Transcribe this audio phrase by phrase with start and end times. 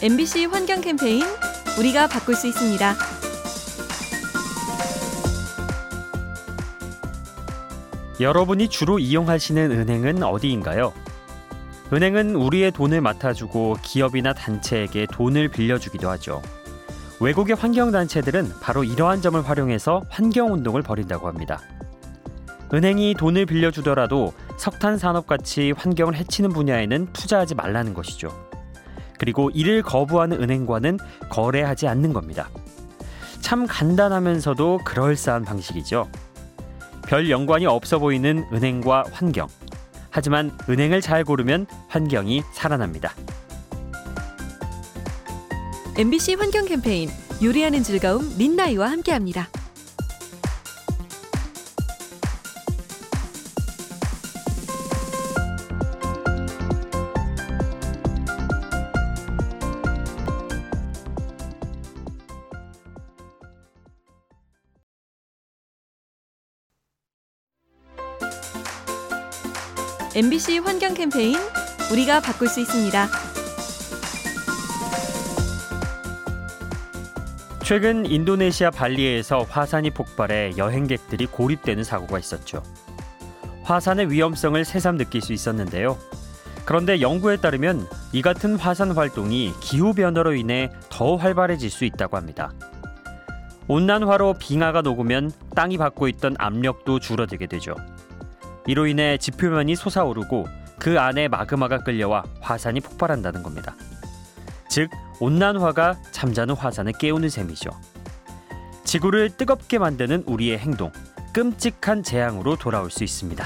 [0.00, 1.24] MBC 환경 캠페인
[1.76, 2.94] 우리가 바꿀 수 있습니다.
[8.20, 10.92] 여러분이 주로 이용하시는 은행은 어디인가요?
[11.92, 16.42] 은행은 우리의 돈을 맡아주고 기업이나 단체에게 돈을 빌려주기도 하죠.
[17.18, 21.60] 외국의 환경단체들은 바로 이러한 점을 활용해서 환경운동을 벌인다고 합니다.
[22.72, 28.47] 은행이 돈을 빌려주더라도 석탄 산업같이 환경을 해치는 분야에는 투자하지 말라는 것이죠.
[29.18, 32.48] 그리고 이를 거부하는 은행과는 거래하지 않는 겁니다.
[33.40, 36.08] 참 간단하면서도 그럴싸한 방식이죠.
[37.06, 39.48] 별 연관이 없어 보이는 은행과 환경.
[40.10, 43.12] 하지만 은행을 잘 고르면 환경이 살아납니다.
[45.96, 47.08] MBC 환경 캠페인
[47.42, 49.48] 요리하는 즐거움 민나이와 함께합니다.
[70.16, 71.36] MBC 환경 캠페인
[71.92, 73.08] 우리가 바꿀 수 있습니다.
[77.62, 82.62] 최근 인도네시아 발리에서 화산이 폭발해 여행객들이 고립되는 사고가 있었죠.
[83.64, 85.98] 화산의 위험성을 새삼 느낄 수 있었는데요.
[86.64, 92.54] 그런데 연구에 따르면 이 같은 화산 활동이 기후 변화로 인해 더 활발해질 수 있다고 합니다.
[93.68, 97.74] 온난화로 빙하가 녹으면 땅이 받고 있던 압력도 줄어들게 되죠.
[98.68, 100.46] 이로 인해 지표면이 솟아오르고
[100.78, 103.74] 그 안에 마그마가 끌려와 화산이 폭발한다는 겁니다.
[104.68, 107.70] 즉 온난화가 잠자는 화산을 깨우는 셈이죠.
[108.84, 110.92] 지구를 뜨겁게 만드는 우리의 행동,
[111.32, 113.44] 끔찍한 재앙으로 돌아올 수 있습니다.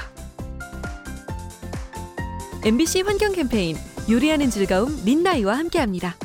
[2.65, 3.77] MBC 환경 캠페인
[4.11, 6.17] 요리하는 즐거움 민나이와 함께합니다.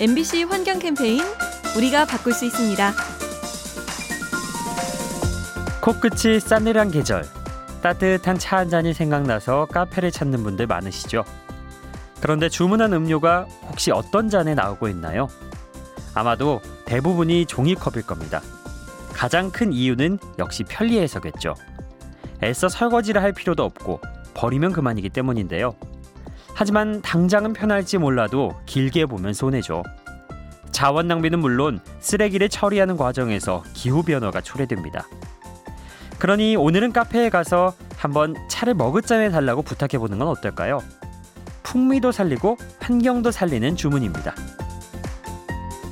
[0.00, 1.20] MBC 환경 캠페인
[1.76, 2.92] 우리가 바꿀 수 있습니다.
[5.82, 7.24] 코끝이 싸늘한 계절,
[7.82, 11.24] 따뜻한 차 한 잔이 생각나서 카페를 찾는 분들 많으시죠?
[12.20, 15.28] 그런데 주문한 음료가 혹시 어떤 잔에 나오고 있나요?
[16.14, 18.40] 아마도 대부분이 종이컵일 겁니다.
[19.12, 21.54] 가장 큰 이유는 역시 편리해서겠죠.
[22.42, 24.00] 애써 설거지를 할 필요도 없고
[24.34, 25.74] 버리면 그만이기 때문인데요.
[26.60, 29.82] 하지만 당장은 편할지 몰라도 길게 보면 손해죠.
[30.70, 35.08] 자원 낭비는 물론 쓰레기를 처리하는 과정에서 기후 변화가 초래됩니다.
[36.18, 40.82] 그러니 오늘은 카페에 가서 한번 차를 머그잔에 달라고 부탁해 보는 건 어떨까요?
[41.62, 44.34] 풍미도 살리고 환경도 살리는 주문입니다.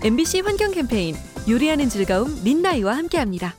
[0.04, 1.16] MBC 환경 캠페인
[1.48, 3.54] 요리하는 즐거움 민나이와 함께합니다.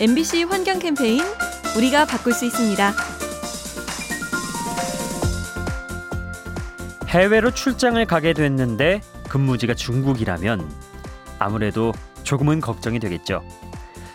[0.00, 1.24] MBC 환경 캠페인
[1.76, 2.92] 우리가 바꿀 수 있습니다.
[7.08, 10.70] 해외로 출장을 가게 됐는데 근무지가 중국이라면
[11.40, 11.92] 아무래도
[12.22, 13.42] 조금은 걱정이 되겠죠.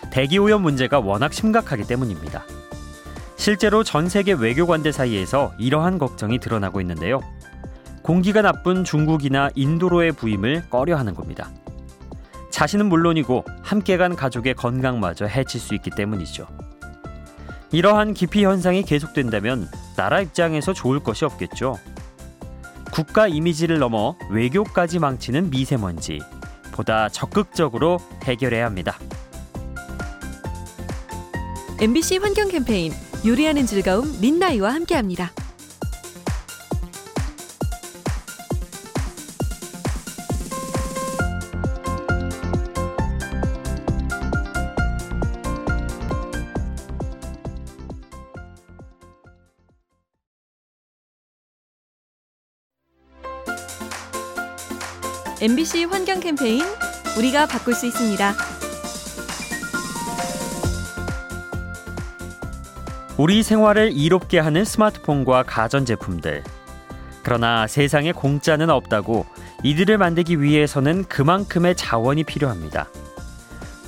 [0.10, 2.46] 대기 오염 문제가 워낙 심각하기 때문입니다.
[3.36, 7.20] 실제로 전 세계 외교관들 사이에서 이러한 걱정이 드러나고 있는데요.
[8.04, 11.52] 공기가 나쁜 중국이나 인도로의 부임을 꺼려 하는 겁니다.
[12.54, 16.48] 자신은 물론이고 함께 간 가족의 건강마저 해칠 수 있기 때문이죠.
[17.72, 21.80] 이러한 기피 현상이 계속된다면 나라 입장에서 좋을 것이 없겠죠.
[22.92, 26.20] 국가 이미지를 넘어 외교까지 망치는 미세먼지
[26.72, 29.00] 보다 적극적으로 해결해야 합니다.
[31.82, 32.94] MBC 환경 캠페인
[33.26, 35.32] 요리하는 즐거움 민나이와 함께합니다.
[55.44, 56.64] MBC 환경 캠페인
[57.18, 58.34] 우리가 바꿀 수 있습니다.
[63.18, 66.46] 우리 생활을 이롭게 하는 스마트폰과 가전제품들.
[67.24, 69.26] 그러나 세상에 공짜는 없다고
[69.64, 72.88] 이들을 만들기 위해서는 그만큼의 자원이 필요합니다.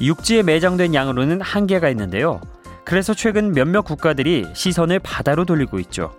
[0.01, 2.41] 육지에 매장된 양으로는 한계가 있는데요.
[2.83, 6.13] 그래서 최근 몇몇 국가들이 시선을 바다로 돌리고 있죠.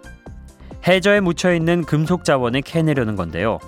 [0.86, 3.58] 해저에 묻혀 있는 금속 자원을 캐내려는 건데요.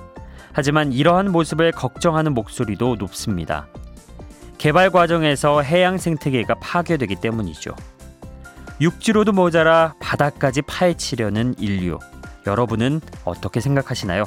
[0.58, 3.68] 하지만 이러한 모습을 걱정하는 목소리도 높습니다.
[4.58, 7.76] 개발 과정에서 해양 생태계가 파괴되기 때문이죠.
[8.80, 12.00] 육지로도 모자라 바다까지 파헤치려는 인류.
[12.44, 14.24] 여러분은 어떻게 생각하시나요?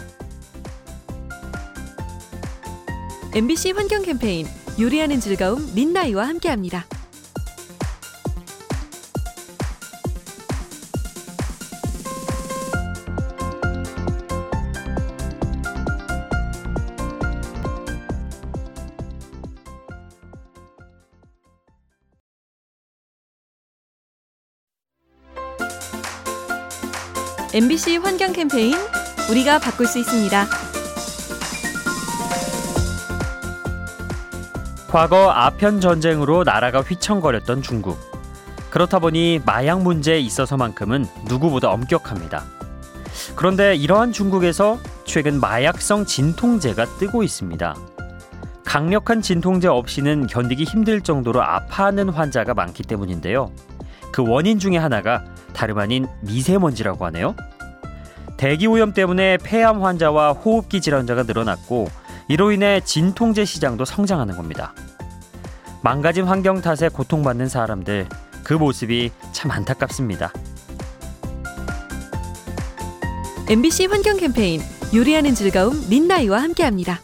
[3.36, 4.48] MBC 환경 캠페인
[4.80, 6.86] 요리하는 즐거움 민나이와 함께합니다.
[27.54, 28.76] MBC 환경 캠페인
[29.30, 30.46] 우리가 바꿀 수 있습니다.
[34.88, 38.00] 과거 아편 전쟁으로 나라가 휘청거렸던 중국.
[38.70, 42.46] 그렇다 보니 마약 문제에 있어서만큼은 누구보다 엄격합니다.
[43.36, 47.76] 그런데 이러한 중국에서 최근 마약성 진통제가 뜨고 있습니다.
[48.64, 53.52] 강력한 진통제 없이는 견디기 힘들 정도로 아파하는 환자가 많기 때문인데요.
[54.14, 57.36] 그 원인 중에 하나가 다름 아닌 미세먼지라고 하네요.
[58.38, 61.90] 대기 오염 때문에 폐암 환자와 호흡기 질환자가 늘어났고
[62.28, 64.74] 이로 인해 진통제 시장도 성장하는 겁니다.
[65.84, 68.08] 망가진 환경 탓에 고통받는 사람들
[68.44, 70.32] 그 모습이 참 안타깝습니다.
[73.50, 74.62] MBC 환경 캠페인
[74.94, 77.00] 요리하는 즐거움 민나이와 함께합니다.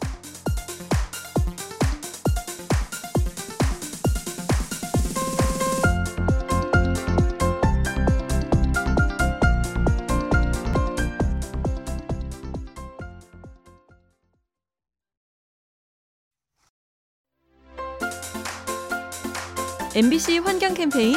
[19.98, 21.16] MBC 환경 캠페인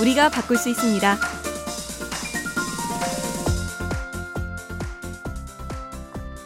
[0.00, 1.16] 우리가 바꿀 수 있습니다.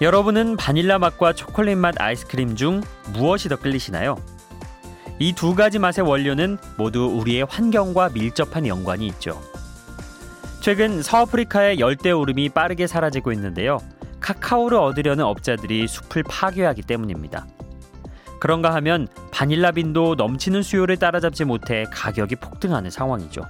[0.02, 2.82] 여러분은 바닐라 맛과 초콜릿 맛 아이스크림 중
[3.14, 4.16] 무엇이 더 끌리시나요?
[5.18, 9.40] 이 두 가지 맛의 원료는 모두 우리의 환경과 밀접한 연관이 있죠.
[10.60, 13.78] 최근 서아프리카의 열대 오름이 빠르게 사라지고 있는데요.
[14.20, 17.46] 카카오를 얻으려는 업자들이 숲을 파괴하기 때문입니다.
[18.40, 23.42] 그런가 하면 바닐라 빈도 넘치는 수요를 따라잡지 못해 가격이 폭등하는 상황이죠.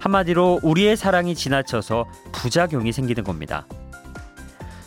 [0.00, 3.66] 한마디로 우리의 사랑이 지나쳐서 부작용이 생기는 겁니다.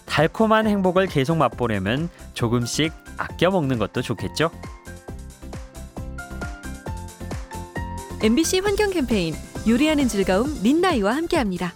[0.05, 4.49] 달콤한 행복을 계속 맛보려면 조금씩 아껴 먹는 것도 좋겠죠?
[8.21, 9.33] MBC 환경 캠페인
[9.67, 11.73] 요리하는 즐거움 민나이와 함께합니다.